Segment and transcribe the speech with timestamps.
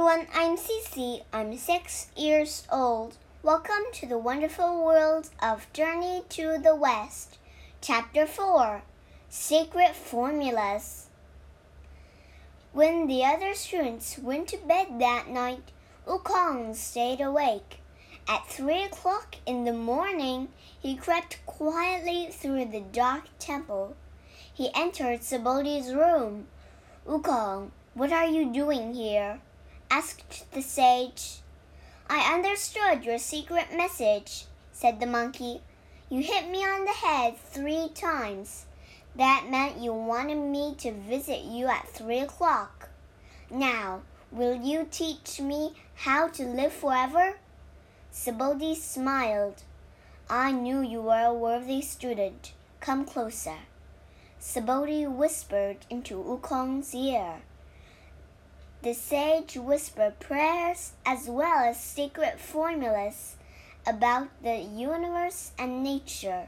[0.00, 1.24] everyone, I'm Cece.
[1.30, 3.18] I'm six years old.
[3.42, 7.36] Welcome to the wonderful world of Journey to the West.
[7.82, 8.80] Chapter 4
[9.28, 11.08] Secret Formulas.
[12.72, 15.70] When the other students went to bed that night,
[16.06, 17.80] Wukong stayed awake.
[18.26, 20.48] At three o'clock in the morning,
[20.80, 23.94] he crept quietly through the dark temple.
[24.50, 26.46] He entered Subodhi's room.
[27.06, 29.40] Wukong, what are you doing here?
[29.90, 31.40] Asked the sage.
[32.08, 35.60] I understood your secret message, said the monkey.
[36.08, 38.66] You hit me on the head three times.
[39.16, 42.88] That meant you wanted me to visit you at three o'clock.
[43.50, 47.38] Now, will you teach me how to live forever?
[48.12, 49.62] Subodhi smiled.
[50.28, 52.52] I knew you were a worthy student.
[52.80, 53.58] Come closer.
[54.40, 57.42] Subodhi whispered into Wukong's ear.
[58.82, 63.36] The sage whispered prayers as well as secret formulas
[63.86, 66.46] about the universe and nature.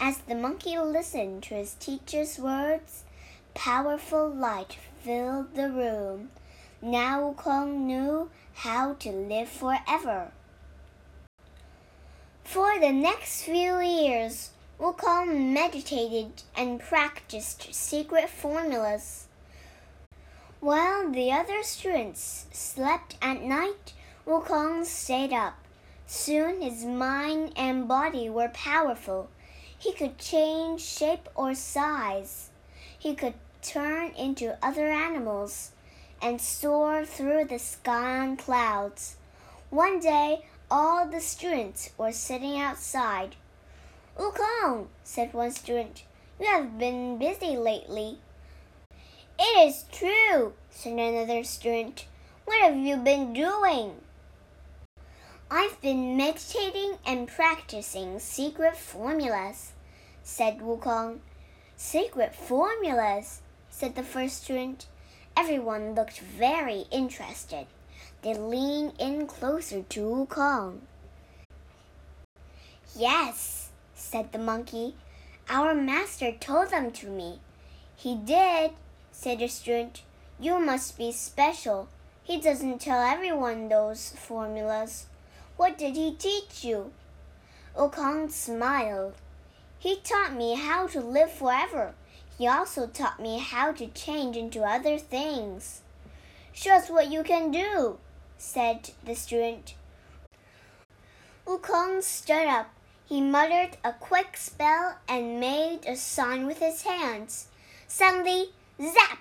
[0.00, 3.04] As the monkey listened to his teacher's words,
[3.52, 6.30] powerful light filled the room.
[6.80, 10.32] Now Wukong knew how to live forever.
[12.42, 19.25] For the next few years, Wukong meditated and practiced secret formulas.
[20.60, 23.92] While the other students slept at night,
[24.26, 25.58] Wukong stayed up.
[26.06, 29.28] Soon his mind and body were powerful.
[29.78, 32.50] He could change shape or size.
[32.98, 35.72] He could turn into other animals
[36.22, 39.16] and soar through the sky on clouds.
[39.68, 43.36] One day, all the students were sitting outside.
[44.18, 46.04] Wukong, said one student,
[46.40, 48.18] you have been busy lately.
[49.58, 52.04] It is true, said another student.
[52.44, 54.02] What have you been doing?
[55.50, 59.72] I've been meditating and practicing secret formulas,
[60.22, 61.20] said Wukong.
[61.74, 63.40] Secret formulas,
[63.70, 64.88] said the first student.
[65.34, 67.66] Everyone looked very interested.
[68.20, 70.80] They leaned in closer to Wukong.
[72.94, 74.96] Yes, said the monkey.
[75.48, 77.40] Our master told them to me.
[77.96, 78.72] He did,
[79.18, 80.02] said the student.
[80.38, 81.88] You must be special.
[82.22, 85.06] He doesn't tell everyone those formulas.
[85.56, 86.92] What did he teach you?
[87.74, 89.14] Wukong smiled.
[89.78, 91.94] He taught me how to live forever.
[92.36, 95.80] He also taught me how to change into other things.
[96.52, 97.98] Show us what you can do,
[98.36, 99.74] said the student.
[101.46, 102.68] Wukong stood up.
[103.08, 107.46] He muttered a quick spell and made a sign with his hands.
[107.88, 108.50] Suddenly,
[108.80, 109.18] Zap!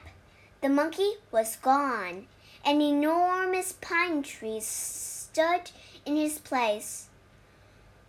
[0.61, 2.27] The monkey was gone.
[2.65, 5.71] An enormous pine tree stood
[6.05, 7.07] in his place.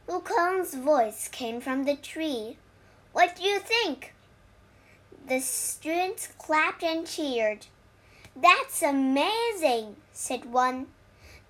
[0.09, 2.57] Wukong's voice came from the tree.
[3.13, 4.15] What do you think?
[5.29, 7.67] The students clapped and cheered.
[8.35, 10.89] That's amazing, said one.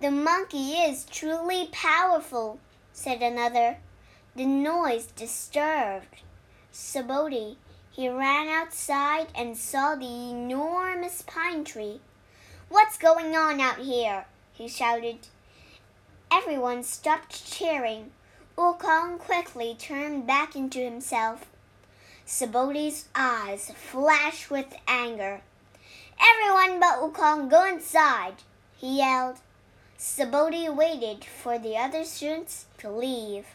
[0.01, 2.59] The monkey is truly powerful,
[2.93, 3.79] said another.
[4.35, 6.23] The noise disturbed
[6.73, 7.57] Subodhi.
[7.97, 12.03] He ran outside and saw the enormous pine tree.
[12.69, 14.27] What's going on out here?
[14.53, 15.29] he shouted.
[16.31, 18.11] Everyone stopped cheering.
[18.55, 21.47] Wukong quickly turned back into himself.
[22.27, 25.41] Subodhi's eyes flashed with anger.
[26.21, 28.43] Everyone but Wukong go inside,
[28.77, 29.39] he yelled.
[29.99, 33.47] Subodhi waited for the other students to leave.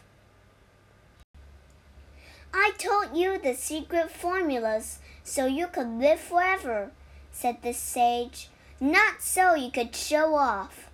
[2.54, 6.90] I told you the secret formulas so you could live forever,
[7.30, 10.90] said the sage, not so you could show off.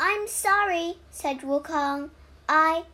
[0.00, 2.10] I'm sorry, said Wukong.
[2.48, 2.84] I.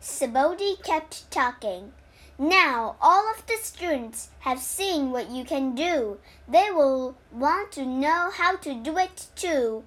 [0.00, 1.92] Subodhi kept talking.
[2.38, 6.18] Now all of the students have seen what you can do.
[6.46, 9.84] They will want to know how to do it too.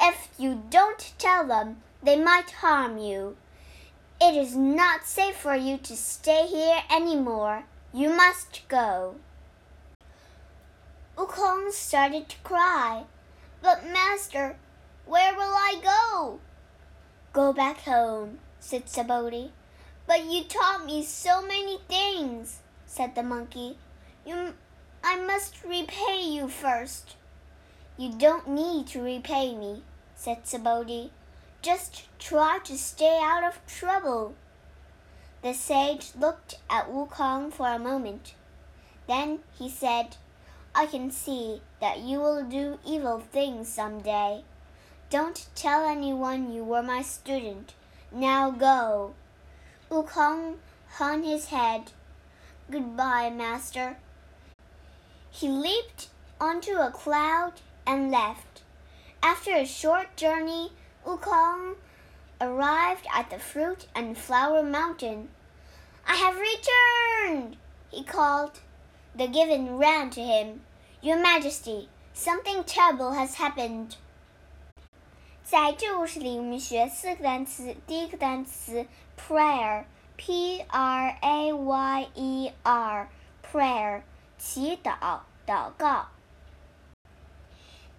[0.00, 3.36] If you don't tell them, they might harm you.
[4.24, 7.64] It is not safe for you to stay here anymore.
[7.92, 9.16] You must go.
[11.16, 13.02] Wukong started to cry.
[13.62, 14.54] But, Master,
[15.06, 16.38] where will I go?
[17.32, 19.50] Go back home, said Subodhi.
[20.06, 23.76] But you taught me so many things, said the monkey.
[24.24, 24.54] You,
[25.02, 27.16] I must repay you first.
[27.98, 29.82] You don't need to repay me,
[30.14, 31.10] said Subodhi.
[31.62, 34.34] Just try to stay out of trouble.
[35.42, 38.34] The sage looked at Wukong for a moment.
[39.06, 40.16] Then he said,
[40.74, 44.42] I can see that you will do evil things someday.
[45.08, 47.74] Don't tell anyone you were my student.
[48.10, 49.14] Now go.
[49.88, 50.56] Wukong
[50.94, 51.92] hung his head.
[52.70, 53.98] Goodbye, master.
[55.30, 56.08] He leaped
[56.40, 57.54] onto a cloud
[57.86, 58.62] and left.
[59.22, 60.72] After a short journey,
[61.05, 61.75] Wukong
[62.39, 65.29] arrived at the Fruit and Flower Mountain.
[66.05, 67.57] I have returned,
[67.89, 68.59] he called.
[69.15, 70.61] The gibbon ran to him.
[71.01, 73.97] Your Majesty, something terrible has happened.
[75.43, 77.75] 在这故事里，我们学四个单词。
[77.87, 78.85] 第一个单词
[79.17, 84.01] prayer，p r a y e r，prayer，
[84.37, 86.07] 祈祷、祷告。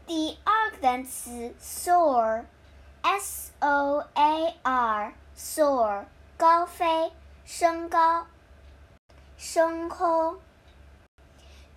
[0.06, 1.54] 第二个单词
[3.03, 6.05] S O A R soar
[6.37, 7.11] 高飞、
[7.43, 8.27] 升高、
[9.35, 10.39] 升空。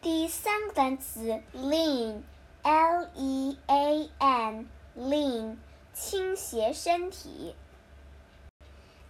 [0.00, 5.56] 第三个单词 lean，l e a n，lean，
[5.92, 7.56] 倾斜身体。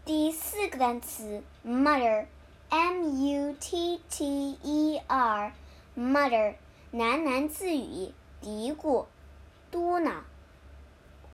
[0.06, 6.54] 第四个单词 mutter，m u t t e r，mutter，
[6.94, 9.04] 喃喃自语、嘀咕、
[9.70, 10.22] 嘟囔。